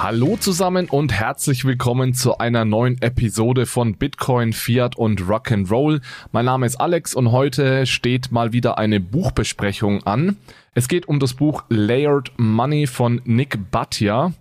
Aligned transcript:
Hallo 0.00 0.36
zusammen 0.36 0.88
und 0.88 1.12
herzlich 1.12 1.64
willkommen 1.64 2.14
zu 2.14 2.38
einer 2.38 2.64
neuen 2.64 3.02
Episode 3.02 3.66
von 3.66 3.96
Bitcoin, 3.96 4.52
Fiat 4.52 4.94
und 4.96 5.22
Rock'n'Roll. 5.22 6.02
Mein 6.30 6.44
Name 6.44 6.66
ist 6.66 6.76
Alex 6.76 7.14
und 7.14 7.32
heute 7.32 7.84
steht 7.84 8.30
mal 8.30 8.52
wieder 8.52 8.78
eine 8.78 9.00
Buchbesprechung 9.00 10.04
an. 10.04 10.36
Es 10.72 10.86
geht 10.86 11.08
um 11.08 11.18
das 11.18 11.34
Buch 11.34 11.64
Layered 11.68 12.30
Money 12.36 12.86
von 12.86 13.20
Nick 13.24 13.72
Bhatia. 13.72 14.34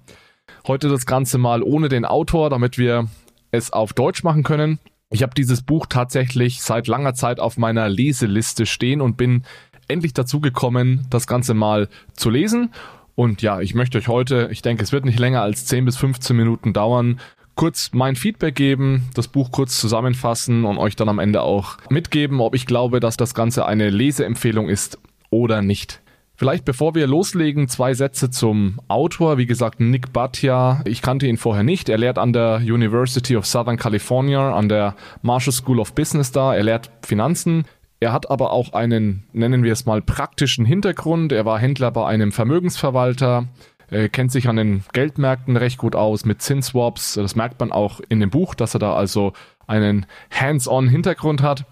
Heute 0.67 0.89
das 0.89 1.07
Ganze 1.07 1.39
mal 1.39 1.63
ohne 1.63 1.89
den 1.89 2.05
Autor, 2.05 2.51
damit 2.51 2.77
wir 2.77 3.07
es 3.49 3.73
auf 3.73 3.93
Deutsch 3.93 4.23
machen 4.23 4.43
können. 4.43 4.77
Ich 5.09 5.23
habe 5.23 5.33
dieses 5.33 5.63
Buch 5.63 5.87
tatsächlich 5.87 6.61
seit 6.61 6.85
langer 6.85 7.15
Zeit 7.15 7.39
auf 7.39 7.57
meiner 7.57 7.89
Leseliste 7.89 8.67
stehen 8.67 9.01
und 9.01 9.17
bin 9.17 9.41
endlich 9.87 10.13
dazu 10.13 10.39
gekommen, 10.39 11.07
das 11.09 11.25
Ganze 11.25 11.55
mal 11.55 11.89
zu 12.13 12.29
lesen 12.29 12.69
und 13.17 13.41
ja, 13.41 13.61
ich 13.61 13.73
möchte 13.73 13.97
euch 13.97 14.07
heute, 14.07 14.47
ich 14.51 14.61
denke, 14.61 14.83
es 14.83 14.91
wird 14.91 15.03
nicht 15.03 15.17
länger 15.17 15.41
als 15.41 15.65
10 15.65 15.85
bis 15.85 15.97
15 15.97 16.37
Minuten 16.37 16.71
dauern, 16.71 17.19
kurz 17.55 17.89
mein 17.91 18.15
Feedback 18.15 18.53
geben, 18.53 19.09
das 19.15 19.27
Buch 19.27 19.51
kurz 19.51 19.79
zusammenfassen 19.79 20.65
und 20.65 20.77
euch 20.77 20.95
dann 20.95 21.09
am 21.09 21.17
Ende 21.17 21.41
auch 21.41 21.77
mitgeben, 21.89 22.39
ob 22.39 22.53
ich 22.53 22.67
glaube, 22.67 22.99
dass 22.99 23.17
das 23.17 23.33
Ganze 23.33 23.65
eine 23.65 23.89
Leseempfehlung 23.89 24.69
ist 24.69 24.99
oder 25.31 25.63
nicht. 25.63 25.99
Vielleicht 26.35 26.63
bevor 26.65 26.93
wir 26.93 27.07
loslegen, 27.07 27.67
zwei 27.67 27.95
Sätze 27.95 28.29
zum 28.29 28.79
Autor. 28.87 29.39
Wie 29.39 29.47
gesagt, 29.47 29.79
Nick 29.79 30.13
Bhatia. 30.13 30.83
Ich 30.85 31.01
kannte 31.01 31.25
ihn 31.25 31.37
vorher 31.37 31.63
nicht. 31.63 31.89
Er 31.89 31.97
lehrt 31.97 32.19
an 32.19 32.31
der 32.31 32.57
University 32.57 33.35
of 33.35 33.47
Southern 33.47 33.77
California, 33.77 34.53
an 34.53 34.69
der 34.69 34.95
Marshall 35.23 35.53
School 35.53 35.79
of 35.79 35.95
Business 35.95 36.31
da. 36.31 36.53
Er 36.53 36.61
lehrt 36.61 36.91
Finanzen. 37.01 37.65
Er 37.99 38.13
hat 38.13 38.29
aber 38.29 38.51
auch 38.51 38.73
einen, 38.73 39.23
nennen 39.33 39.63
wir 39.63 39.73
es 39.73 39.85
mal, 39.85 40.01
praktischen 40.01 40.65
Hintergrund. 40.65 41.31
Er 41.31 41.45
war 41.45 41.59
Händler 41.59 41.91
bei 41.91 42.05
einem 42.05 42.31
Vermögensverwalter, 42.31 43.47
er 43.89 44.09
kennt 44.09 44.31
sich 44.31 44.49
an 44.49 44.57
den 44.57 44.83
Geldmärkten 44.91 45.55
recht 45.55 45.77
gut 45.77 45.95
aus 45.95 46.25
mit 46.25 46.41
Zinsswaps. 46.41 47.13
Das 47.13 47.35
merkt 47.35 47.59
man 47.59 47.71
auch 47.71 48.01
in 48.09 48.19
dem 48.19 48.29
Buch, 48.29 48.53
dass 48.53 48.73
er 48.75 48.79
da 48.79 48.95
also 48.95 49.33
einen 49.65 50.05
hands-on 50.29 50.89
Hintergrund 50.89 51.41
hat. 51.41 51.65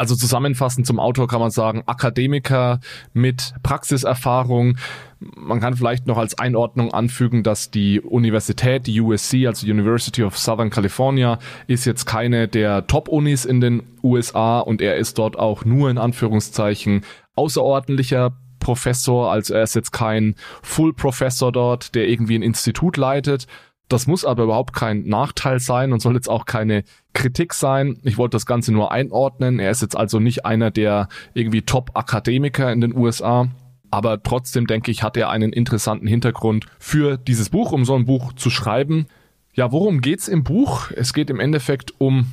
Also 0.00 0.14
zusammenfassend 0.14 0.86
zum 0.86 1.00
Autor 1.00 1.26
kann 1.26 1.40
man 1.40 1.50
sagen, 1.50 1.82
Akademiker 1.86 2.78
mit 3.14 3.52
Praxiserfahrung. 3.64 4.78
Man 5.18 5.58
kann 5.58 5.74
vielleicht 5.74 6.06
noch 6.06 6.18
als 6.18 6.38
Einordnung 6.38 6.94
anfügen, 6.94 7.42
dass 7.42 7.72
die 7.72 8.00
Universität, 8.00 8.86
die 8.86 9.00
USC, 9.00 9.48
also 9.48 9.66
University 9.66 10.22
of 10.22 10.38
Southern 10.38 10.70
California, 10.70 11.40
ist 11.66 11.84
jetzt 11.84 12.06
keine 12.06 12.46
der 12.46 12.86
Top-Unis 12.86 13.44
in 13.44 13.60
den 13.60 13.82
USA 14.04 14.60
und 14.60 14.80
er 14.80 14.94
ist 14.94 15.18
dort 15.18 15.36
auch 15.36 15.64
nur 15.64 15.90
in 15.90 15.98
Anführungszeichen 15.98 17.04
außerordentlicher 17.34 18.34
Professor, 18.60 19.32
also 19.32 19.54
er 19.54 19.64
ist 19.64 19.74
jetzt 19.74 19.92
kein 19.92 20.36
Full 20.62 20.92
Professor 20.92 21.50
dort, 21.50 21.96
der 21.96 22.08
irgendwie 22.08 22.36
ein 22.36 22.42
Institut 22.42 22.96
leitet, 22.96 23.48
das 23.88 24.06
muss 24.06 24.24
aber 24.24 24.44
überhaupt 24.44 24.74
kein 24.74 25.06
Nachteil 25.06 25.60
sein 25.60 25.92
und 25.92 26.00
soll 26.00 26.14
jetzt 26.14 26.28
auch 26.28 26.44
keine 26.44 26.84
Kritik 27.14 27.54
sein. 27.54 27.98
Ich 28.02 28.18
wollte 28.18 28.36
das 28.36 28.44
Ganze 28.44 28.72
nur 28.72 28.92
einordnen. 28.92 29.58
Er 29.58 29.70
ist 29.70 29.82
jetzt 29.82 29.96
also 29.96 30.20
nicht 30.20 30.44
einer 30.44 30.70
der 30.70 31.08
irgendwie 31.32 31.62
Top-Akademiker 31.62 32.70
in 32.70 32.82
den 32.82 32.94
USA. 32.94 33.48
Aber 33.90 34.22
trotzdem 34.22 34.66
denke 34.66 34.90
ich, 34.90 35.02
hat 35.02 35.16
er 35.16 35.30
einen 35.30 35.52
interessanten 35.52 36.06
Hintergrund 36.06 36.66
für 36.78 37.16
dieses 37.16 37.48
Buch, 37.48 37.72
um 37.72 37.86
so 37.86 37.94
ein 37.94 38.04
Buch 38.04 38.34
zu 38.34 38.50
schreiben. 38.50 39.06
Ja, 39.54 39.72
worum 39.72 40.02
geht's 40.02 40.28
im 40.28 40.44
Buch? 40.44 40.90
Es 40.94 41.14
geht 41.14 41.30
im 41.30 41.40
Endeffekt 41.40 41.94
um 41.98 42.30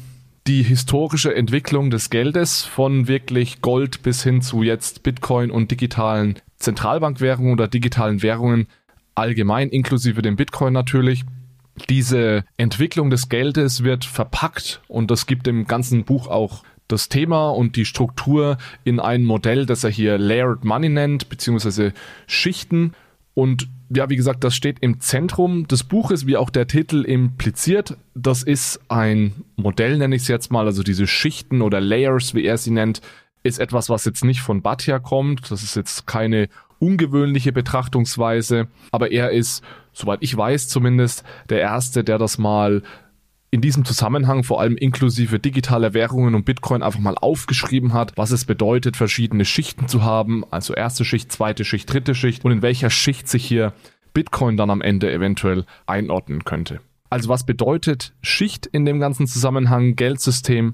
die 0.47 0.61
historische 0.61 1.33
Entwicklung 1.33 1.89
des 1.89 2.09
Geldes 2.09 2.63
von 2.63 3.07
wirklich 3.07 3.61
Gold 3.61 4.03
bis 4.03 4.21
hin 4.21 4.41
zu 4.41 4.61
jetzt 4.61 5.01
Bitcoin 5.01 5.49
und 5.49 5.71
digitalen 5.71 6.35
Zentralbankwährungen 6.57 7.53
oder 7.53 7.67
digitalen 7.67 8.21
Währungen 8.21 8.67
allgemein, 9.15 9.69
inklusive 9.69 10.21
dem 10.21 10.35
Bitcoin 10.35 10.73
natürlich 10.73 11.23
diese 11.89 12.45
Entwicklung 12.57 13.09
des 13.09 13.29
Geldes 13.29 13.83
wird 13.83 14.05
verpackt 14.05 14.81
und 14.87 15.11
das 15.11 15.25
gibt 15.25 15.45
dem 15.47 15.65
ganzen 15.65 16.05
Buch 16.05 16.27
auch 16.27 16.63
das 16.87 17.09
Thema 17.09 17.49
und 17.49 17.75
die 17.75 17.85
Struktur 17.85 18.57
in 18.83 18.99
ein 18.99 19.23
Modell, 19.23 19.65
das 19.65 19.83
er 19.83 19.89
hier 19.89 20.17
Layered 20.17 20.63
Money 20.63 20.89
nennt, 20.89 21.29
beziehungsweise 21.29 21.93
Schichten. 22.27 22.93
Und 23.33 23.67
ja, 23.89 24.09
wie 24.09 24.15
gesagt, 24.15 24.43
das 24.43 24.55
steht 24.55 24.79
im 24.79 24.99
Zentrum 24.99 25.67
des 25.67 25.83
Buches, 25.83 26.27
wie 26.27 26.37
auch 26.37 26.49
der 26.49 26.67
Titel 26.67 27.03
impliziert. 27.03 27.97
Das 28.13 28.43
ist 28.43 28.79
ein 28.87 29.43
Modell, 29.55 29.97
nenne 29.97 30.15
ich 30.15 30.23
es 30.23 30.27
jetzt 30.27 30.51
mal, 30.51 30.65
also 30.65 30.83
diese 30.83 31.07
Schichten 31.07 31.61
oder 31.61 31.81
Layers, 31.81 32.33
wie 32.33 32.45
er 32.45 32.57
sie 32.57 32.71
nennt, 32.71 33.01
ist 33.43 33.59
etwas, 33.59 33.89
was 33.89 34.05
jetzt 34.05 34.23
nicht 34.23 34.41
von 34.41 34.61
Batia 34.61 34.99
kommt. 34.99 35.51
Das 35.51 35.63
ist 35.63 35.75
jetzt 35.75 36.07
keine 36.07 36.49
ungewöhnliche 36.79 37.51
Betrachtungsweise, 37.51 38.67
aber 38.91 39.11
er 39.11 39.31
ist 39.31 39.63
soweit 39.95 40.19
ich 40.21 40.35
weiß 40.35 40.67
zumindest, 40.67 41.23
der 41.49 41.61
erste, 41.61 42.03
der 42.03 42.17
das 42.17 42.37
mal 42.37 42.83
in 43.51 43.61
diesem 43.61 43.85
Zusammenhang, 43.85 44.43
vor 44.43 44.59
allem 44.59 44.75
inklusive 44.75 45.39
digitaler 45.39 45.93
Währungen 45.93 46.35
und 46.35 46.43
Bitcoin, 46.43 46.83
einfach 46.83 46.99
mal 46.99 47.15
aufgeschrieben 47.15 47.93
hat, 47.93 48.11
was 48.17 48.31
es 48.31 48.43
bedeutet, 48.43 48.97
verschiedene 48.97 49.45
Schichten 49.45 49.87
zu 49.87 50.03
haben, 50.03 50.43
also 50.51 50.73
erste 50.73 51.05
Schicht, 51.05 51.31
zweite 51.31 51.63
Schicht, 51.63 51.91
dritte 51.91 52.15
Schicht 52.15 52.43
und 52.43 52.51
in 52.51 52.61
welcher 52.61 52.89
Schicht 52.89 53.29
sich 53.29 53.45
hier 53.45 53.71
Bitcoin 54.13 54.57
dann 54.57 54.69
am 54.69 54.81
Ende 54.81 55.11
eventuell 55.11 55.65
einordnen 55.87 56.43
könnte. 56.43 56.81
Also 57.09 57.29
was 57.29 57.45
bedeutet 57.45 58.13
Schicht 58.21 58.65
in 58.65 58.83
dem 58.83 58.99
ganzen 58.99 59.25
Zusammenhang, 59.25 59.95
Geldsystem? 59.95 60.73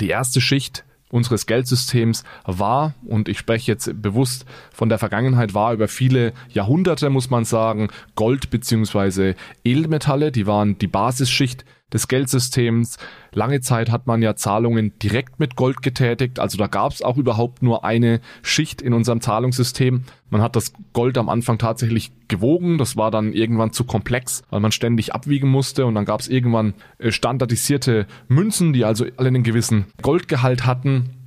Die 0.00 0.08
erste 0.08 0.42
Schicht 0.42 0.84
unseres 1.10 1.46
Geldsystems 1.46 2.24
war, 2.44 2.94
und 3.06 3.28
ich 3.28 3.38
spreche 3.38 3.72
jetzt 3.72 4.02
bewusst 4.02 4.44
von 4.72 4.88
der 4.88 4.98
Vergangenheit, 4.98 5.54
war 5.54 5.72
über 5.72 5.88
viele 5.88 6.32
Jahrhunderte, 6.50 7.10
muss 7.10 7.30
man 7.30 7.44
sagen, 7.44 7.88
Gold 8.14 8.50
beziehungsweise 8.50 9.34
Edelmetalle, 9.64 10.32
die 10.32 10.46
waren 10.46 10.78
die 10.78 10.86
Basisschicht 10.86 11.64
des 11.92 12.08
Geldsystems. 12.08 12.98
Lange 13.32 13.60
Zeit 13.60 13.90
hat 13.90 14.06
man 14.06 14.22
ja 14.22 14.36
Zahlungen 14.36 14.98
direkt 14.98 15.38
mit 15.40 15.56
Gold 15.56 15.82
getätigt, 15.82 16.38
also 16.38 16.58
da 16.58 16.66
gab 16.66 16.92
es 16.92 17.02
auch 17.02 17.16
überhaupt 17.16 17.62
nur 17.62 17.84
eine 17.84 18.20
Schicht 18.42 18.82
in 18.82 18.92
unserem 18.92 19.20
Zahlungssystem. 19.20 20.04
Man 20.30 20.42
hat 20.42 20.56
das 20.56 20.72
Gold 20.92 21.16
am 21.18 21.28
Anfang 21.28 21.58
tatsächlich 21.58 22.12
gewogen, 22.28 22.78
das 22.78 22.96
war 22.96 23.10
dann 23.10 23.32
irgendwann 23.32 23.72
zu 23.72 23.84
komplex, 23.84 24.42
weil 24.50 24.60
man 24.60 24.72
ständig 24.72 25.14
abwiegen 25.14 25.48
musste 25.48 25.86
und 25.86 25.94
dann 25.94 26.04
gab 26.04 26.20
es 26.20 26.28
irgendwann 26.28 26.74
äh, 26.98 27.10
standardisierte 27.10 28.06
Münzen, 28.28 28.72
die 28.72 28.84
also 28.84 29.06
alle 29.16 29.28
einen 29.28 29.42
gewissen 29.42 29.86
Goldgehalt 30.02 30.66
hatten 30.66 31.17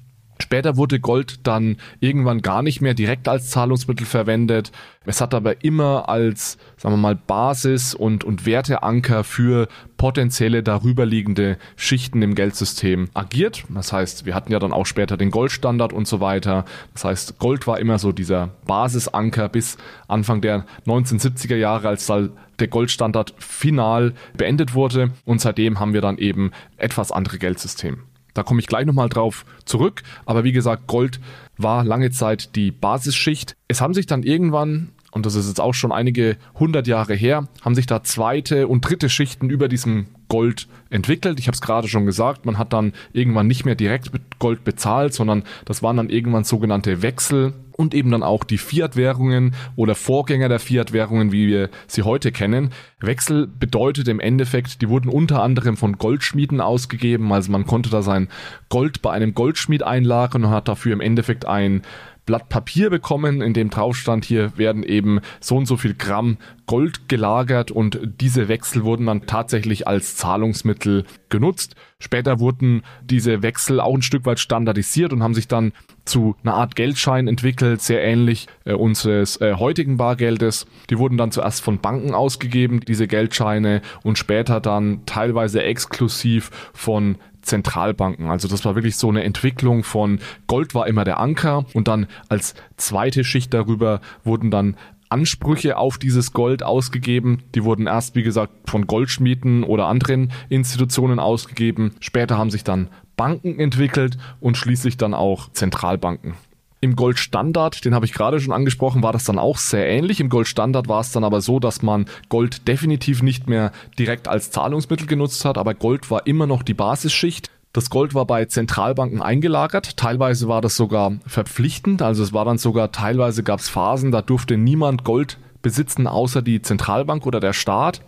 Später 0.41 0.75
wurde 0.75 0.99
Gold 0.99 1.47
dann 1.47 1.77
irgendwann 1.99 2.41
gar 2.41 2.63
nicht 2.63 2.81
mehr 2.81 2.95
direkt 2.95 3.27
als 3.27 3.51
Zahlungsmittel 3.51 4.07
verwendet. 4.07 4.71
Es 5.05 5.21
hat 5.21 5.33
aber 5.33 5.63
immer 5.63 6.09
als, 6.09 6.57
sagen 6.77 6.95
wir 6.95 6.99
mal, 6.99 7.15
Basis 7.15 7.93
und, 7.93 8.23
und 8.23 8.45
Werteanker 8.45 9.23
für 9.23 9.67
potenzielle 9.97 10.63
darüberliegende 10.63 11.57
Schichten 11.75 12.21
im 12.23 12.33
Geldsystem 12.33 13.09
agiert. 13.13 13.63
Das 13.69 13.93
heißt, 13.93 14.25
wir 14.25 14.33
hatten 14.33 14.51
ja 14.51 14.59
dann 14.59 14.73
auch 14.73 14.85
später 14.85 15.15
den 15.15 15.29
Goldstandard 15.29 15.93
und 15.93 16.07
so 16.07 16.19
weiter. 16.19 16.65
Das 16.93 17.05
heißt, 17.05 17.37
Gold 17.37 17.67
war 17.67 17.79
immer 17.79 17.99
so 17.99 18.11
dieser 18.11 18.49
Basisanker 18.65 19.47
bis 19.47 19.77
Anfang 20.07 20.41
der 20.41 20.65
1970er 20.87 21.55
Jahre, 21.55 21.87
als 21.87 22.11
der 22.59 22.67
Goldstandard 22.67 23.35
final 23.37 24.13
beendet 24.35 24.73
wurde. 24.73 25.11
Und 25.23 25.39
seitdem 25.39 25.79
haben 25.79 25.93
wir 25.93 26.01
dann 26.01 26.17
eben 26.17 26.51
etwas 26.77 27.11
andere 27.11 27.37
Geldsysteme. 27.37 27.97
Da 28.33 28.43
komme 28.43 28.59
ich 28.59 28.67
gleich 28.67 28.85
nochmal 28.85 29.09
drauf 29.09 29.45
zurück. 29.65 30.03
Aber 30.25 30.43
wie 30.43 30.51
gesagt, 30.51 30.87
Gold 30.87 31.19
war 31.57 31.83
lange 31.83 32.11
Zeit 32.11 32.55
die 32.55 32.71
Basisschicht. 32.71 33.55
Es 33.67 33.81
haben 33.81 33.93
sich 33.93 34.05
dann 34.05 34.23
irgendwann, 34.23 34.89
und 35.11 35.25
das 35.25 35.35
ist 35.35 35.47
jetzt 35.47 35.61
auch 35.61 35.73
schon 35.73 35.91
einige 35.91 36.37
hundert 36.59 36.87
Jahre 36.87 37.13
her, 37.13 37.47
haben 37.61 37.75
sich 37.75 37.85
da 37.85 38.03
zweite 38.03 38.67
und 38.67 38.81
dritte 38.81 39.09
Schichten 39.09 39.49
über 39.49 39.67
diesem 39.67 40.07
Gold 40.31 40.69
entwickelt. 40.89 41.41
Ich 41.41 41.47
habe 41.47 41.55
es 41.55 41.59
gerade 41.59 41.89
schon 41.89 42.05
gesagt, 42.05 42.45
man 42.45 42.57
hat 42.57 42.71
dann 42.71 42.93
irgendwann 43.11 43.47
nicht 43.47 43.65
mehr 43.65 43.75
direkt 43.75 44.13
mit 44.13 44.39
Gold 44.39 44.63
bezahlt, 44.63 45.13
sondern 45.13 45.43
das 45.65 45.83
waren 45.83 45.97
dann 45.97 46.09
irgendwann 46.09 46.45
sogenannte 46.45 47.01
Wechsel 47.01 47.53
und 47.73 47.93
eben 47.93 48.11
dann 48.11 48.23
auch 48.23 48.45
die 48.45 48.57
Fiat-Währungen 48.57 49.55
oder 49.75 49.93
Vorgänger 49.93 50.47
der 50.47 50.59
Fiat-Währungen, 50.59 51.33
wie 51.33 51.47
wir 51.47 51.69
sie 51.85 52.03
heute 52.03 52.31
kennen. 52.31 52.69
Wechsel 53.01 53.45
bedeutet 53.45 54.07
im 54.07 54.21
Endeffekt, 54.21 54.81
die 54.81 54.87
wurden 54.87 55.09
unter 55.09 55.43
anderem 55.43 55.75
von 55.75 55.97
Goldschmieden 55.97 56.61
ausgegeben, 56.61 57.33
also 57.33 57.51
man 57.51 57.65
konnte 57.65 57.89
da 57.89 58.01
sein 58.01 58.29
Gold 58.69 59.01
bei 59.01 59.11
einem 59.11 59.33
Goldschmied 59.33 59.83
einlagern 59.83 60.45
und 60.45 60.51
hat 60.51 60.69
dafür 60.69 60.93
im 60.93 61.01
Endeffekt 61.01 61.45
ein 61.45 61.81
Blatt 62.25 62.49
Papier 62.49 62.89
bekommen, 62.89 63.41
in 63.41 63.53
dem 63.53 63.69
drauf 63.69 63.95
stand, 63.95 64.25
hier 64.25 64.57
werden 64.57 64.83
eben 64.83 65.21
so 65.39 65.57
und 65.57 65.65
so 65.65 65.77
viel 65.77 65.93
Gramm 65.93 66.37
Gold 66.65 67.09
gelagert 67.09 67.71
und 67.71 67.99
diese 68.21 68.47
Wechsel 68.47 68.83
wurden 68.85 69.07
dann 69.07 69.25
tatsächlich 69.25 69.87
als 69.87 70.15
Zahlungsmittel 70.15 71.03
genutzt. 71.27 71.75
Später 71.99 72.39
wurden 72.39 72.83
diese 73.03 73.43
Wechsel 73.43 73.79
auch 73.79 73.93
ein 73.93 74.01
Stück 74.01 74.25
weit 74.25 74.39
standardisiert 74.39 75.11
und 75.11 75.21
haben 75.21 75.33
sich 75.33 75.47
dann 75.47 75.73
zu 76.05 76.35
einer 76.43 76.53
Art 76.53 76.75
Geldschein 76.75 77.27
entwickelt, 77.27 77.81
sehr 77.81 78.03
ähnlich 78.03 78.47
äh, 78.65 78.73
unseres 78.73 79.39
äh, 79.41 79.55
heutigen 79.55 79.97
Bargeldes. 79.97 80.65
Die 80.89 80.97
wurden 80.97 81.17
dann 81.17 81.31
zuerst 81.31 81.61
von 81.61 81.79
Banken 81.79 82.13
ausgegeben, 82.13 82.79
diese 82.79 83.07
Geldscheine, 83.07 83.81
und 84.03 84.17
später 84.17 84.61
dann 84.61 85.05
teilweise 85.05 85.63
exklusiv 85.63 86.51
von 86.73 87.17
Zentralbanken. 87.41 88.29
Also 88.29 88.47
das 88.47 88.65
war 88.65 88.75
wirklich 88.75 88.95
so 88.97 89.09
eine 89.09 89.23
Entwicklung 89.23 89.83
von 89.83 90.19
Gold 90.47 90.75
war 90.75 90.87
immer 90.87 91.03
der 91.03 91.19
Anker 91.19 91.65
und 91.73 91.87
dann 91.87 92.07
als 92.29 92.55
zweite 92.77 93.23
Schicht 93.23 93.53
darüber 93.53 94.01
wurden 94.23 94.51
dann 94.51 94.77
Ansprüche 95.09 95.77
auf 95.77 95.97
dieses 95.97 96.31
Gold 96.31 96.63
ausgegeben. 96.63 97.43
Die 97.53 97.63
wurden 97.63 97.87
erst, 97.87 98.15
wie 98.15 98.23
gesagt, 98.23 98.69
von 98.69 98.87
Goldschmieden 98.87 99.63
oder 99.63 99.87
anderen 99.87 100.31
Institutionen 100.47 101.19
ausgegeben. 101.19 101.91
Später 101.99 102.37
haben 102.37 102.49
sich 102.49 102.63
dann 102.63 102.87
Banken 103.17 103.59
entwickelt 103.59 104.17
und 104.39 104.55
schließlich 104.55 104.97
dann 104.97 105.13
auch 105.13 105.51
Zentralbanken. 105.51 106.35
Im 106.83 106.95
Goldstandard, 106.95 107.85
den 107.85 107.93
habe 107.93 108.07
ich 108.07 108.13
gerade 108.13 108.39
schon 108.39 108.51
angesprochen, 108.51 109.03
war 109.03 109.13
das 109.13 109.23
dann 109.23 109.37
auch 109.37 109.59
sehr 109.59 109.87
ähnlich. 109.87 110.19
Im 110.19 110.29
Goldstandard 110.29 110.87
war 110.87 111.01
es 111.01 111.11
dann 111.11 111.23
aber 111.23 111.39
so, 111.39 111.59
dass 111.59 111.83
man 111.83 112.05
Gold 112.27 112.67
definitiv 112.67 113.21
nicht 113.21 113.47
mehr 113.47 113.71
direkt 113.99 114.27
als 114.27 114.49
Zahlungsmittel 114.49 115.05
genutzt 115.05 115.45
hat, 115.45 115.59
aber 115.59 115.75
Gold 115.75 116.09
war 116.09 116.25
immer 116.25 116.47
noch 116.47 116.63
die 116.63 116.73
Basisschicht. 116.73 117.51
Das 117.71 117.91
Gold 117.91 118.15
war 118.15 118.25
bei 118.25 118.45
Zentralbanken 118.45 119.21
eingelagert. 119.21 119.95
Teilweise 119.95 120.47
war 120.47 120.61
das 120.61 120.75
sogar 120.75 121.13
verpflichtend. 121.27 122.01
Also 122.01 122.23
es 122.23 122.33
war 122.33 122.45
dann 122.45 122.57
sogar, 122.57 122.91
teilweise 122.91 123.43
gab 123.43 123.59
es 123.59 123.69
Phasen, 123.69 124.11
da 124.11 124.23
durfte 124.23 124.57
niemand 124.57 125.03
Gold 125.03 125.37
besitzen, 125.61 126.07
außer 126.07 126.41
die 126.41 126.63
Zentralbank 126.63 127.27
oder 127.27 127.39
der 127.39 127.53
Staat. 127.53 128.01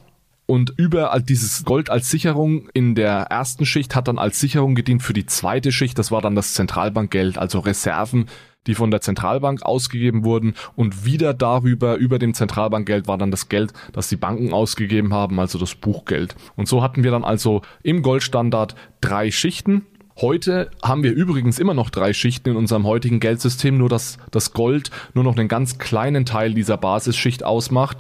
Und 0.48 0.74
überall 0.76 1.22
dieses 1.22 1.64
Gold 1.64 1.90
als 1.90 2.10
Sicherung 2.10 2.68
in 2.74 2.96
der 2.96 3.28
ersten 3.30 3.66
Schicht 3.66 3.96
hat 3.96 4.08
dann 4.08 4.18
als 4.18 4.40
Sicherung 4.40 4.76
gedient 4.76 5.04
für 5.04 5.14
die 5.14 5.28
zweite 5.28 5.72
Schicht. 5.72 5.98
Das 5.98 6.12
war 6.12 6.22
dann 6.22 6.36
das 6.36 6.56
Zentralbankgeld, 6.56 7.38
also 7.38 7.60
Reserven 7.60 8.26
die 8.68 8.76
von 8.76 8.92
der 8.92 9.02
Zentralbank 9.02 9.64
ausgegeben 9.64 10.24
wurden 10.24 10.54
und 10.76 11.06
wieder 11.06 11.34
darüber, 11.34 11.96
über 11.96 12.20
dem 12.20 12.34
Zentralbankgeld 12.34 13.08
war 13.08 13.18
dann 13.18 13.32
das 13.32 13.50
Geld, 13.50 13.74
das 13.92 14.10
die 14.10 14.16
Banken 14.16 14.54
ausgegeben 14.54 15.14
haben, 15.14 15.40
also 15.40 15.58
das 15.60 15.76
Buchgeld. 15.76 16.36
Und 16.56 16.68
so 16.68 16.82
hatten 16.82 17.04
wir 17.04 17.12
dann 17.12 17.24
also 17.24 17.62
im 17.84 18.02
Goldstandard 18.02 18.76
drei 19.02 19.32
Schichten. 19.32 19.86
Heute 20.22 20.70
haben 20.84 21.04
wir 21.04 21.12
übrigens 21.12 21.58
immer 21.58 21.74
noch 21.74 21.90
drei 21.90 22.14
Schichten 22.14 22.50
in 22.50 22.56
unserem 22.56 22.86
heutigen 22.86 23.20
Geldsystem, 23.20 23.78
nur 23.78 23.90
dass 23.90 24.18
das 24.30 24.54
Gold 24.54 24.92
nur 25.14 25.24
noch 25.24 25.36
einen 25.36 25.48
ganz 25.48 25.80
kleinen 25.80 26.26
Teil 26.26 26.54
dieser 26.54 26.78
Basisschicht 26.78 27.44
ausmacht. 27.44 27.98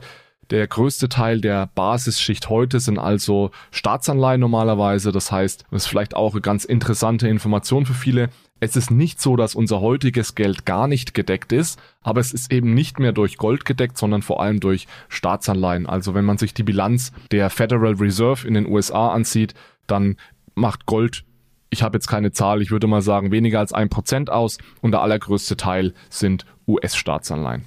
Der 0.50 0.68
größte 0.68 1.10
Teil 1.10 1.42
der 1.42 1.70
Basisschicht 1.74 2.50
heute 2.50 2.80
sind 2.80 3.00
also 3.00 3.50
Staatsanleihen 3.72 4.42
normalerweise. 4.42 5.12
Das 5.12 5.32
heißt, 5.32 5.66
das 5.72 5.84
ist 5.84 5.88
vielleicht 5.88 6.16
auch 6.16 6.34
eine 6.34 6.42
ganz 6.42 6.66
interessante 6.66 7.28
Information 7.28 7.86
für 7.86 7.96
viele. 7.96 8.30
Es 8.64 8.78
ist 8.78 8.92
nicht 8.92 9.20
so, 9.20 9.36
dass 9.36 9.56
unser 9.56 9.82
heutiges 9.82 10.36
Geld 10.36 10.66
gar 10.66 10.88
nicht 10.88 11.14
gedeckt 11.14 11.52
ist, 11.52 11.78
aber 12.02 12.22
es 12.22 12.32
ist 12.32 12.50
eben 12.50 12.74
nicht 12.74 12.98
mehr 12.98 13.12
durch 13.12 13.36
Gold 13.36 13.66
gedeckt, 13.66 13.98
sondern 13.98 14.22
vor 14.22 14.42
allem 14.42 14.62
durch 14.62 14.88
Staatsanleihen. 15.10 15.86
Also 15.86 16.14
wenn 16.14 16.24
man 16.24 16.38
sich 16.38 16.54
die 16.54 16.64
Bilanz 16.64 17.12
der 17.32 17.50
Federal 17.50 17.96
Reserve 17.96 18.48
in 18.48 18.54
den 18.54 18.66
USA 18.66 19.10
ansieht, 19.10 19.54
dann 19.86 20.16
macht 20.56 20.86
Gold 20.86 21.26
ich 21.72 21.82
habe 21.82 21.98
jetzt 21.98 22.08
keine 22.08 22.32
Zahl, 22.32 22.62
ich 22.62 22.70
würde 22.70 22.86
mal 22.86 23.02
sagen, 23.02 23.32
weniger 23.32 23.58
als 23.58 23.74
ein 23.74 23.90
Prozent 23.90 24.30
aus 24.30 24.60
und 24.82 24.92
der 24.92 25.02
allergrößte 25.02 25.58
Teil 25.58 25.96
sind 26.08 26.46
US-Staatsanleihen. 26.68 27.66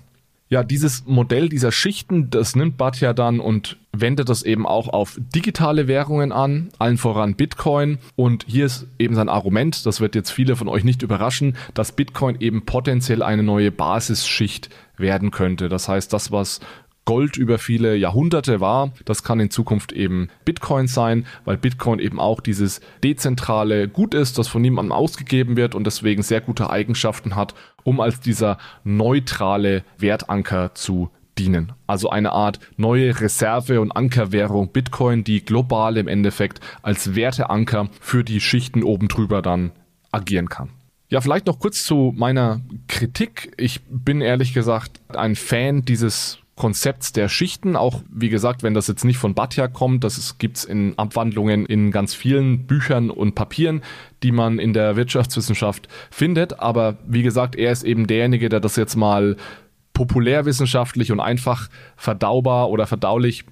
Ja, 0.49 0.63
dieses 0.63 1.05
Modell 1.07 1.49
dieser 1.49 1.73
Schichten, 1.73 2.31
das 2.31 2.55
nimmt 2.55 2.77
Batja 2.77 3.13
dann 3.13 3.41
und 3.41 3.79
wendet 3.93 4.29
das 4.29 4.45
eben 4.45 4.65
auch 4.65 4.89
auf 4.89 5.19
digitale 5.19 5.89
Währungen 5.89 6.31
an, 6.31 6.69
allen 6.79 6.99
voran 6.99 7.35
Bitcoin. 7.35 7.99
Und 8.15 8.45
hier 8.47 8.67
ist 8.67 8.87
eben 9.01 9.17
sein 9.17 9.29
Argument, 9.29 9.85
das 9.85 10.01
wird 10.01 10.15
jetzt 10.15 10.31
viele 10.31 10.55
von 10.55 10.69
euch 10.69 10.85
nicht 10.85 11.03
überraschen, 11.03 11.57
dass 11.75 11.93
Bitcoin 11.93 12.37
eben 12.39 12.65
potenziell 12.65 13.25
eine 13.25 13.43
neue 13.43 13.73
Basisschicht 13.73 14.71
werden 14.97 15.33
könnte. 15.33 15.69
Das 15.69 15.89
heißt, 15.89 16.13
das, 16.13 16.31
was 16.31 16.61
Gold 17.07 17.39
über 17.39 17.59
viele 17.59 17.97
Jahrhunderte 17.97 18.61
war. 18.61 18.93
Das 19.07 19.23
kann 19.23 19.41
in 19.41 19.51
Zukunft 19.51 19.93
eben 19.93 20.29
Bitcoin 20.45 20.89
sein, 20.89 21.25
weil 21.47 21.57
Bitcoin 21.57 21.99
eben 21.99 22.21
auch 22.21 22.41
dieses 22.41 22.81
dezentrale 23.03 23.89
Gut 23.89 24.13
ist, 24.13 24.37
das 24.37 24.49
von 24.49 24.61
niemandem 24.61 24.93
ausgegeben 24.93 25.57
wird 25.57 25.75
und 25.75 25.87
deswegen 25.87 26.23
sehr 26.23 26.43
gute 26.43 26.69
Eigenschaften 26.69 27.35
hat, 27.35 27.55
um 27.85 28.01
als 28.01 28.21
dieser 28.21 28.59
neutrale 28.85 29.85
Wertanker 29.97 30.75
zu 30.75 31.11
dienen. 31.39 31.73
Also 31.87 32.11
eine 32.11 32.33
Art 32.33 32.61
neue 32.77 33.21
Reserve- 33.21 33.81
und 33.81 33.93
Ankerwährung 33.93 34.73
Bitcoin, 34.73 35.25
die 35.25 35.45
global 35.45 35.97
im 35.97 36.09
Endeffekt 36.09 36.61
als 36.83 37.15
Werteanker 37.15 37.89
für 38.01 38.25
die 38.25 38.41
Schichten 38.41 38.83
oben 38.83 39.09
drüber 39.09 39.43
dann 39.43 39.73
agieren 40.13 40.49
kann. 40.49 40.71
Ja, 41.09 41.21
vielleicht 41.21 41.47
noch 41.47 41.61
kurz 41.61 41.85
zu 41.85 42.13
meiner 42.17 42.63
Kritik. 42.89 43.53
Ich 43.59 43.81
bin 43.89 44.21
ehrlich 44.21 44.55
gesagt 44.55 45.01
ein 45.15 45.37
Fan 45.37 45.85
dieses 45.85 46.41
Konzepts 46.57 47.13
der 47.13 47.29
Schichten. 47.29 47.77
Auch 47.77 48.03
wie 48.11 48.31
gesagt, 48.31 48.63
wenn 48.63 48.75
das 48.75 48.89
jetzt 48.89 49.05
nicht 49.05 49.19
von 49.19 49.35
Batja 49.35 49.69
kommt, 49.69 50.03
das 50.05 50.39
gibt's 50.39 50.65
in 50.65 50.99
Abwandlungen 50.99 51.67
in 51.67 51.91
ganz 51.91 52.15
vielen 52.15 52.67
Büchern 52.67 53.11
und 53.11 53.35
Papieren, 53.35 53.83
die 54.23 54.33
man 54.33 54.59
in 54.59 54.73
der 54.73 54.97
Wirtschaftswissenschaft 54.97 55.89
findet. 56.11 56.59
Aber 56.59 56.97
wie 57.07 57.23
gesagt, 57.23 57.55
er 57.57 57.73
ist 57.73 57.85
eben 57.85 58.07
derjenige, 58.07 58.49
der 58.49 58.61
das 58.61 58.77
jetzt 58.77 58.97
mal 58.97 59.37
populärwissenschaftlich 59.93 61.13
und 61.13 61.21
einfach 61.21 61.69
verdaubar 61.97 62.71
oder 62.71 62.87
verdaulich 62.87 63.45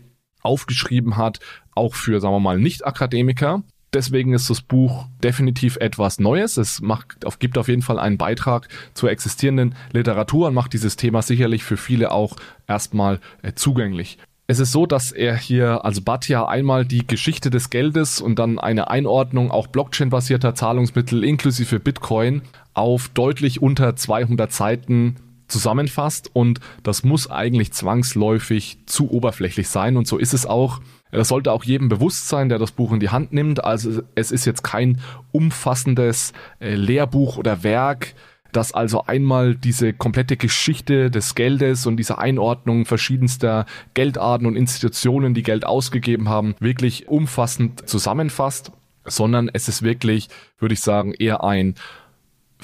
aufgeschrieben 0.42 1.16
hat, 1.16 1.40
auch 1.74 1.94
für, 1.94 2.20
sagen 2.20 2.34
wir 2.34 2.40
mal, 2.40 2.58
Nicht-Akademiker. 2.58 3.62
Deswegen 3.94 4.34
ist 4.34 4.50
das 4.50 4.60
Buch 4.60 5.06
definitiv 5.22 5.76
etwas 5.76 6.18
Neues. 6.18 6.56
Es 6.56 6.80
macht, 6.80 7.16
gibt 7.38 7.56
auf 7.56 7.68
jeden 7.68 7.82
Fall 7.82 8.00
einen 8.00 8.18
Beitrag 8.18 8.68
zur 8.92 9.10
existierenden 9.10 9.76
Literatur 9.92 10.48
und 10.48 10.54
macht 10.54 10.72
dieses 10.72 10.96
Thema 10.96 11.22
sicherlich 11.22 11.62
für 11.62 11.76
viele 11.76 12.10
auch 12.10 12.36
erstmal 12.66 13.20
äh, 13.42 13.52
zugänglich. 13.54 14.18
Es 14.48 14.58
ist 14.58 14.72
so, 14.72 14.84
dass 14.84 15.12
er 15.12 15.36
hier, 15.36 15.84
also 15.84 16.02
Batja, 16.02 16.46
einmal 16.46 16.84
die 16.84 17.06
Geschichte 17.06 17.48
des 17.48 17.70
Geldes 17.70 18.20
und 18.20 18.38
dann 18.38 18.58
eine 18.58 18.90
Einordnung 18.90 19.50
auch 19.50 19.68
Blockchain-basierter 19.68 20.54
Zahlungsmittel 20.54 21.24
inklusive 21.24 21.78
Bitcoin 21.78 22.42
auf 22.74 23.08
deutlich 23.08 23.62
unter 23.62 23.94
200 23.94 24.52
Seiten 24.52 25.16
zusammenfasst 25.48 26.30
und 26.32 26.60
das 26.82 27.04
muss 27.04 27.30
eigentlich 27.30 27.72
zwangsläufig 27.72 28.78
zu 28.86 29.10
oberflächlich 29.10 29.68
sein 29.68 29.96
und 29.96 30.06
so 30.06 30.18
ist 30.18 30.34
es 30.34 30.46
auch. 30.46 30.80
Das 31.10 31.28
sollte 31.28 31.52
auch 31.52 31.64
jedem 31.64 31.88
bewusst 31.88 32.28
sein, 32.28 32.48
der 32.48 32.58
das 32.58 32.72
Buch 32.72 32.92
in 32.92 32.98
die 32.98 33.10
Hand 33.10 33.32
nimmt. 33.32 33.62
Also 33.62 34.02
es 34.16 34.32
ist 34.32 34.46
jetzt 34.46 34.64
kein 34.64 35.00
umfassendes 35.30 36.32
äh, 36.58 36.74
Lehrbuch 36.74 37.36
oder 37.36 37.62
Werk, 37.62 38.14
das 38.54 38.72
also 38.72 39.04
einmal 39.04 39.54
diese 39.54 39.92
komplette 39.92 40.36
Geschichte 40.36 41.10
des 41.10 41.34
Geldes 41.34 41.86
und 41.86 41.96
diese 41.96 42.18
Einordnung 42.18 42.84
verschiedenster 42.84 43.66
Geldarten 43.94 44.46
und 44.46 44.56
Institutionen, 44.56 45.34
die 45.34 45.42
Geld 45.42 45.66
ausgegeben 45.66 46.28
haben, 46.28 46.54
wirklich 46.60 47.08
umfassend 47.08 47.88
zusammenfasst, 47.88 48.72
sondern 49.04 49.50
es 49.52 49.68
ist 49.68 49.82
wirklich, 49.82 50.28
würde 50.58 50.74
ich 50.74 50.80
sagen, 50.80 51.14
eher 51.14 51.44
ein 51.44 51.74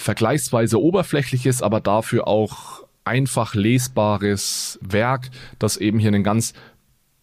vergleichsweise 0.00 0.80
oberflächliches, 0.80 1.62
aber 1.62 1.80
dafür 1.80 2.26
auch 2.26 2.84
einfach 3.04 3.54
lesbares 3.54 4.78
Werk, 4.82 5.30
das 5.58 5.76
eben 5.76 5.98
hier 5.98 6.08
einen 6.08 6.24
ganz 6.24 6.54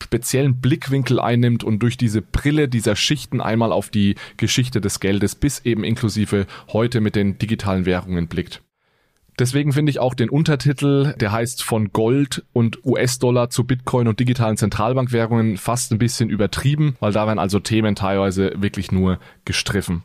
speziellen 0.02 0.62
Blickwinkel 0.62 1.20
einnimmt 1.20 1.64
und 1.64 1.80
durch 1.80 1.98
diese 1.98 2.22
Brille 2.22 2.68
dieser 2.70 2.96
Schichten 2.96 3.42
einmal 3.42 3.72
auf 3.72 3.90
die 3.90 4.16
Geschichte 4.38 4.80
des 4.80 5.00
Geldes 5.00 5.36
bis 5.36 5.60
eben 5.66 5.84
inklusive 5.84 6.46
heute 6.72 7.02
mit 7.02 7.16
den 7.16 7.38
digitalen 7.40 7.86
Währungen 7.86 8.28
blickt. 8.28 8.62
Deswegen 9.40 9.72
finde 9.72 9.92
ich 9.92 10.00
auch 10.00 10.16
den 10.16 10.30
Untertitel, 10.30 11.14
der 11.20 11.32
heißt 11.32 11.64
von 11.64 11.92
Gold 11.94 12.44
und 12.54 12.84
US-Dollar 12.86 13.50
zu 13.50 13.66
Bitcoin 13.66 14.08
und 14.08 14.20
digitalen 14.20 14.58
Zentralbankwährungen 14.58 15.58
fast 15.58 15.92
ein 15.92 16.00
bisschen 16.00 16.30
übertrieben, 16.30 16.96
weil 17.00 17.12
da 17.12 17.28
werden 17.28 17.38
also 17.38 17.60
Themen 17.60 17.96
teilweise 17.96 18.54
wirklich 18.58 18.92
nur 18.92 19.20
gestriffen. 19.46 20.04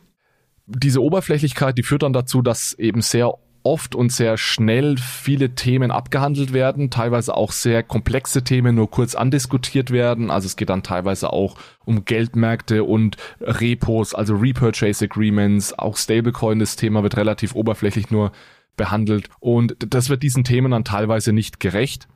Diese 0.65 1.01
Oberflächlichkeit, 1.01 1.77
die 1.77 1.83
führt 1.83 2.03
dann 2.03 2.13
dazu, 2.13 2.41
dass 2.41 2.73
eben 2.73 3.01
sehr 3.01 3.33
oft 3.63 3.95
und 3.95 4.11
sehr 4.11 4.37
schnell 4.37 4.97
viele 4.97 5.55
Themen 5.55 5.91
abgehandelt 5.91 6.53
werden, 6.53 6.89
teilweise 6.89 7.35
auch 7.35 7.51
sehr 7.51 7.81
komplexe 7.81 8.43
Themen 8.43 8.75
nur 8.75 8.89
kurz 8.89 9.15
andiskutiert 9.15 9.91
werden. 9.91 10.29
Also 10.29 10.47
es 10.47 10.55
geht 10.55 10.69
dann 10.69 10.83
teilweise 10.83 11.31
auch 11.31 11.55
um 11.85 12.05
Geldmärkte 12.05 12.83
und 12.83 13.17
Repos, 13.39 14.13
also 14.13 14.35
Repurchase 14.35 15.05
Agreements, 15.05 15.77
auch 15.77 15.97
Stablecoin, 15.97 16.59
das 16.59 16.75
Thema 16.75 17.03
wird 17.03 17.17
relativ 17.17 17.55
oberflächlich 17.55 18.11
nur 18.11 18.31
behandelt 18.75 19.29
und 19.39 19.75
das 19.79 20.09
wird 20.09 20.23
diesen 20.23 20.43
Themen 20.43 20.71
dann 20.71 20.83
teilweise 20.83 21.31
nicht 21.31 21.59
gerecht. 21.59 22.07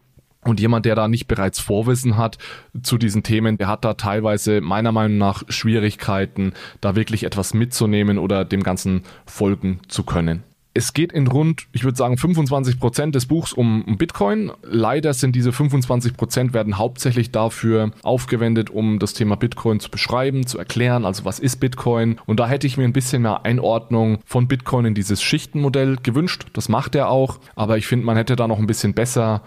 Und 0.48 0.62
jemand, 0.62 0.86
der 0.86 0.96
da 0.96 1.10
nicht 1.10 1.28
bereits 1.28 1.60
Vorwissen 1.60 2.16
hat 2.16 2.38
zu 2.82 2.98
diesen 2.98 3.22
Themen, 3.22 3.58
der 3.58 3.68
hat 3.68 3.84
da 3.84 3.96
teilweise 3.96 4.62
meiner 4.62 4.94
Meinung 4.94 5.18
nach 5.18 5.44
Schwierigkeiten, 5.50 6.54
da 6.80 6.96
wirklich 6.96 7.26
etwas 7.26 7.54
mitzunehmen 7.54 8.18
oder 8.18 8.46
dem 8.46 8.64
Ganzen 8.64 9.02
folgen 9.26 9.82
zu 9.90 10.04
können. 10.04 10.44
Es 10.74 10.94
geht 10.94 11.12
in 11.12 11.28
rund, 11.28 11.68
ich 11.74 11.84
würde 11.84 11.98
sagen, 11.98 12.18
25 12.18 12.80
Prozent 12.80 13.16
des 13.16 13.26
Buchs 13.26 13.52
um, 13.52 13.98
Bitcoin. 13.98 14.52
Leider 14.62 15.14
sind 15.14 15.36
diese 15.36 15.52
25 15.52 16.16
Prozent 16.16 16.54
werden 16.54 16.78
hauptsächlich 16.78 17.32
dafür 17.32 17.92
aufgewendet, 18.04 18.70
um 18.70 19.00
das 19.00 19.16
Thema 19.16 19.36
Bitcoin 19.36 19.82
zu 19.82 19.90
beschreiben, 19.90 20.46
zu 20.46 20.60
erklären. 20.60 21.04
Also 21.04 21.26
was 21.26 21.40
ist 21.40 21.60
Bitcoin? 21.60 22.22
Und 22.26 22.40
da 22.40 22.48
hätte 22.48 22.68
ich 22.68 22.78
mir 22.78 22.86
ein 22.86 22.94
bisschen 22.94 23.24
mehr 23.24 23.44
Einordnung 23.44 24.20
von 24.24 24.48
Bitcoin 24.48 24.86
in 24.86 24.94
dieses 24.94 25.22
Schichtenmodell 25.22 25.98
gewünscht. 26.04 26.46
Das 26.54 26.70
macht 26.70 26.96
er 26.96 27.10
auch. 27.10 27.40
Aber 27.56 27.78
ich 27.78 27.88
finde, 27.88 28.06
man 28.06 28.16
hätte 28.16 28.38
da 28.38 28.48
noch 28.48 28.60
ein 28.60 28.68
bisschen 28.68 28.94
besser 28.94 29.42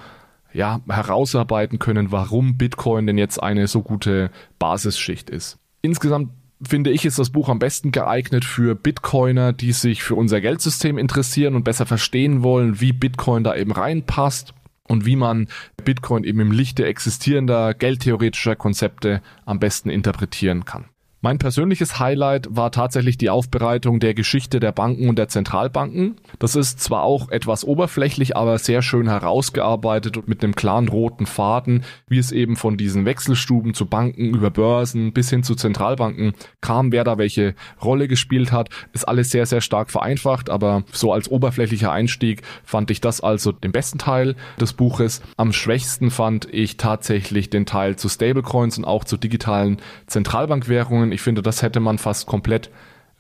ja, 0.53 0.81
herausarbeiten 0.89 1.79
können, 1.79 2.13
warum 2.13 2.57
Bitcoin 2.57 3.07
denn 3.07 3.19
jetzt 3.19 3.43
eine 3.43 3.69
so 3.69 3.83
gute 3.83 4.31
Basisschicht 4.59 5.31
ist. 5.31 5.59
Insgesamt 5.83 6.31
finde 6.63 6.91
ich, 6.91 7.05
ist 7.05 7.19
das 7.19 7.31
Buch 7.31 7.49
am 7.49 7.59
besten 7.59 7.91
geeignet 7.91 8.45
für 8.45 8.75
Bitcoiner, 8.75 9.53
die 9.53 9.73
sich 9.73 10.03
für 10.03 10.15
unser 10.15 10.41
Geldsystem 10.41 10.99
interessieren 10.99 11.55
und 11.55 11.65
besser 11.65 11.87
verstehen 11.87 12.43
wollen, 12.43 12.81
wie 12.81 12.93
Bitcoin 12.93 13.45
da 13.45 13.55
eben 13.55 13.73
reinpasst. 13.73 14.55
und 14.89 15.07
wie 15.07 15.15
man 15.15 15.47
Bitcoin 15.85 16.25
eben 16.25 16.41
im 16.41 16.51
Lichte 16.51 16.85
existierender 16.85 17.75
geldtheoretischer 17.75 18.57
Konzepte 18.57 19.23
am 19.47 19.61
besten 19.61 19.89
interpretieren 19.89 20.65
kann. 20.65 20.87
Mein 21.23 21.37
persönliches 21.37 21.99
Highlight 21.99 22.49
war 22.49 22.73
tatsächlich 22.73 23.19
die 23.19 23.29
Aufbereitung 23.29 24.01
der 24.01 24.15
Geschichte 24.15 24.59
der 24.59 24.73
Banken 24.73 25.07
und 25.07 25.19
der 25.19 25.29
Zentralbanken. 25.29 26.17
Das 26.39 26.57
ist 26.57 26.81
zwar 26.81 27.03
auch 27.03 27.29
etwas 27.29 27.63
oberflächlich, 27.63 28.39
aber 28.39 28.57
sehr 28.57 28.81
schön 28.81 29.07
herausgearbeitet 29.07 30.17
und 30.17 30.29
mit 30.29 30.43
einem 30.43 30.55
klaren 30.55 30.89
roten 30.89 31.27
Faden, 31.27 31.85
wie 32.09 32.17
es 32.17 32.33
eben 32.33 32.57
von 32.57 32.79
diesen 32.79 33.05
Wechselstuben 33.05 33.75
zu 33.75 33.85
Banken 33.85 34.31
über 34.31 34.49
Börsen 34.49 35.13
bis 35.13 35.29
hin 35.29 35.43
zu 35.43 35.55
Zentralbanken 35.55 36.33
kam, 36.63 36.91
wer 36.91 37.05
da 37.05 37.19
welche 37.19 37.55
Rolle 37.85 38.09
gespielt 38.09 38.51
hat, 38.51 38.71
ist 38.95 39.07
alles 39.07 39.29
sehr, 39.29 39.45
sehr 39.45 39.61
stark 39.61 39.91
vereinfacht, 39.91 40.49
aber 40.49 40.85
so 40.91 41.13
als 41.13 41.31
oberflächlicher 41.31 41.93
Einstieg 41.93 42.41
fand 42.65 42.91
ich 42.91 43.03
das 43.03 43.21
also 43.21 43.53
den 43.53 43.73
besten 43.73 43.99
Teil 43.99 44.37
des 44.59 44.73
Buches. 44.73 45.21
Am 45.37 45.53
schwächsten 45.53 46.11
fand 46.11 46.49
ich 46.51 46.79
tatsächlich 46.79 47.51
den 47.51 47.67
Teil 47.67 47.97
zu 47.97 48.09
Stablecoins 48.09 48.79
und 48.79 48.87
auch 48.87 49.05
zu 49.05 49.19
digitalen 49.19 49.83
Zentralbankwährungen 50.07 51.10
ich 51.13 51.21
finde, 51.21 51.43
das 51.43 51.63
hätte 51.63 51.81
man 51.81 51.99
fast 51.99 52.27
komplett 52.27 52.71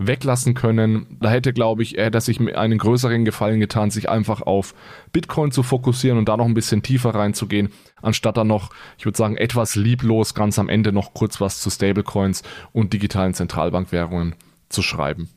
weglassen 0.00 0.54
können. 0.54 1.18
Da 1.20 1.30
hätte, 1.30 1.52
glaube 1.52 1.82
ich, 1.82 1.98
er, 1.98 2.10
dass 2.10 2.24
sich 2.24 2.40
einen 2.40 2.78
größeren 2.78 3.24
Gefallen 3.24 3.60
getan, 3.60 3.90
sich 3.90 4.08
einfach 4.08 4.40
auf 4.40 4.74
Bitcoin 5.12 5.52
zu 5.52 5.62
fokussieren 5.62 6.18
und 6.18 6.28
da 6.28 6.36
noch 6.36 6.46
ein 6.46 6.54
bisschen 6.54 6.82
tiefer 6.82 7.14
reinzugehen, 7.14 7.68
anstatt 8.00 8.38
dann 8.38 8.46
noch, 8.46 8.70
ich 8.98 9.04
würde 9.04 9.18
sagen, 9.18 9.36
etwas 9.36 9.76
lieblos 9.76 10.34
ganz 10.34 10.58
am 10.58 10.68
Ende 10.68 10.92
noch 10.92 11.12
kurz 11.12 11.40
was 11.40 11.60
zu 11.60 11.70
Stablecoins 11.70 12.42
und 12.72 12.92
digitalen 12.92 13.34
Zentralbankwährungen 13.34 14.34
zu 14.70 14.82
schreiben. 14.82 15.28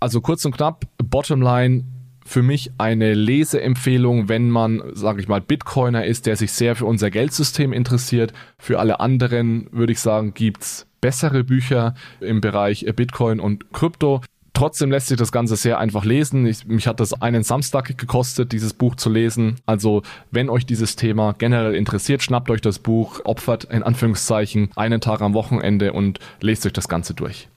Also 0.00 0.22
kurz 0.22 0.46
und 0.46 0.56
knapp, 0.56 0.86
Bottomline, 0.96 1.84
für 2.24 2.42
mich 2.42 2.70
eine 2.78 3.14
Leseempfehlung, 3.14 4.28
wenn 4.28 4.50
man, 4.50 4.82
sage 4.92 5.20
ich 5.20 5.28
mal, 5.28 5.40
Bitcoiner 5.40 6.04
ist, 6.04 6.26
der 6.26 6.36
sich 6.36 6.52
sehr 6.52 6.76
für 6.76 6.86
unser 6.86 7.10
Geldsystem 7.10 7.72
interessiert. 7.72 8.32
Für 8.56 8.78
alle 8.78 9.00
anderen 9.00 9.68
würde 9.72 9.92
ich 9.92 10.00
sagen, 10.00 10.32
gibt's 10.32 10.86
bessere 11.00 11.44
Bücher 11.44 11.94
im 12.20 12.40
Bereich 12.40 12.86
Bitcoin 12.94 13.40
und 13.40 13.72
Krypto. 13.72 14.20
Trotzdem 14.52 14.90
lässt 14.90 15.06
sich 15.06 15.16
das 15.16 15.32
Ganze 15.32 15.56
sehr 15.56 15.78
einfach 15.78 16.04
lesen. 16.04 16.44
Ich, 16.44 16.66
mich 16.66 16.86
hat 16.86 17.00
das 17.00 17.14
einen 17.22 17.42
Samstag 17.42 17.96
gekostet, 17.96 18.52
dieses 18.52 18.74
Buch 18.74 18.96
zu 18.96 19.08
lesen. 19.08 19.56
Also, 19.64 20.02
wenn 20.30 20.50
euch 20.50 20.66
dieses 20.66 20.96
Thema 20.96 21.34
generell 21.38 21.74
interessiert, 21.74 22.22
schnappt 22.22 22.50
euch 22.50 22.60
das 22.60 22.78
Buch, 22.78 23.20
opfert 23.24 23.64
in 23.64 23.82
Anführungszeichen 23.82 24.70
einen 24.76 25.00
Tag 25.00 25.22
am 25.22 25.34
Wochenende 25.34 25.92
und 25.92 26.18
lest 26.40 26.66
euch 26.66 26.72
das 26.72 26.88
Ganze 26.88 27.14
durch. 27.14 27.48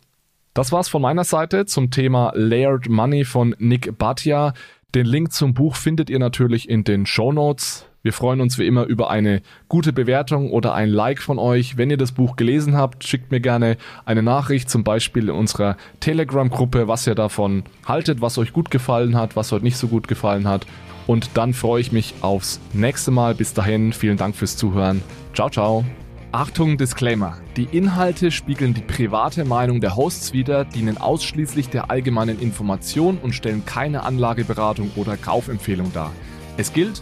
Das 0.54 0.72
war's 0.72 0.88
von 0.88 1.02
meiner 1.02 1.24
Seite 1.24 1.66
zum 1.66 1.90
Thema 1.90 2.32
Layered 2.36 2.88
Money 2.88 3.26
von 3.26 3.56
Nick 3.58 3.98
Bhatia. 3.98 4.54
Den 4.94 5.08
Link 5.08 5.34
zum 5.34 5.56
Buch 5.56 5.76
findet 5.76 6.12
ihr 6.12 6.20
natürlich 6.20 6.70
in 6.70 6.84
den 6.84 7.08
Show 7.08 7.34
Notes. 7.34 7.88
Wir 8.06 8.12
freuen 8.12 8.42
uns 8.42 8.60
wie 8.60 8.68
immer 8.68 8.84
über 8.84 9.10
eine 9.10 9.42
gute 9.70 9.94
Bewertung 9.94 10.52
oder 10.52 10.74
ein 10.74 10.90
Like 10.90 11.22
von 11.22 11.40
euch. 11.40 11.78
Wenn 11.78 11.90
ihr 11.90 11.96
das 11.96 12.12
Buch 12.12 12.36
gelesen 12.36 12.76
habt, 12.76 13.06
schickt 13.06 13.32
mir 13.32 13.40
gerne 13.40 13.78
eine 14.04 14.22
Nachricht, 14.22 14.70
zum 14.70 14.84
Beispiel 14.84 15.30
in 15.30 15.36
unserer 15.36 15.78
Telegram-Gruppe, 16.02 16.90
was 16.90 17.08
ihr 17.08 17.16
davon 17.16 17.64
haltet, 17.86 18.20
was 18.20 18.38
euch 18.38 18.52
gut 18.52 18.70
gefallen 18.72 19.16
hat, 19.16 19.38
was 19.38 19.54
euch 19.54 19.62
nicht 19.62 19.78
so 19.78 19.88
gut 19.88 20.10
gefallen 20.10 20.50
hat. 20.50 20.66
Und 21.08 21.30
dann 21.36 21.54
freue 21.54 21.80
ich 21.80 21.94
mich 21.94 22.14
aufs 22.20 22.60
nächste 22.74 23.12
Mal. 23.12 23.36
Bis 23.36 23.54
dahin, 23.54 23.94
vielen 23.94 24.18
Dank 24.18 24.36
fürs 24.36 24.58
Zuhören. 24.58 25.02
Ciao, 25.34 25.50
ciao. 25.50 25.86
Achtung, 26.34 26.78
Disclaimer. 26.78 27.38
Die 27.56 27.70
Inhalte 27.72 28.32
spiegeln 28.32 28.74
die 28.74 28.82
private 28.82 29.46
Meinung 29.46 29.80
der 29.80 29.96
Hosts 29.96 30.34
wider, 30.34 30.66
dienen 30.66 30.98
ausschließlich 30.98 31.70
der 31.70 31.90
allgemeinen 31.90 32.42
Information 32.42 33.18
und 33.18 33.34
stellen 33.34 33.64
keine 33.66 34.04
Anlageberatung 34.04 34.92
oder 34.98 35.16
Kaufempfehlung 35.16 35.94
dar. 35.94 36.12
Es 36.58 36.74
gilt, 36.74 37.02